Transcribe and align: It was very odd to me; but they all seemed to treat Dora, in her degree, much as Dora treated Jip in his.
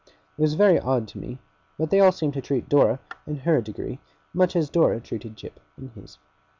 It 0.35 0.41
was 0.41 0.55
very 0.55 0.79
odd 0.79 1.07
to 1.09 1.19
me; 1.19 1.37
but 1.77 1.91
they 1.91 1.99
all 1.99 2.11
seemed 2.11 2.33
to 2.33 2.41
treat 2.41 2.67
Dora, 2.67 2.99
in 3.27 3.35
her 3.41 3.61
degree, 3.61 3.99
much 4.33 4.55
as 4.55 4.67
Dora 4.67 4.99
treated 4.99 5.35
Jip 5.35 5.59
in 5.77 5.89
his. 5.89 6.17